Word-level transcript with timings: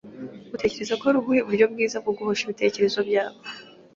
Utekereza 0.55 0.93
ko 0.99 1.03
ari 1.09 1.17
ubuhe 1.19 1.41
buryo 1.47 1.65
bwiza 1.73 1.97
bwo 2.03 2.13
guhosha 2.17 2.41
ibitekerezo 2.43 2.99
byabo? 3.09 3.39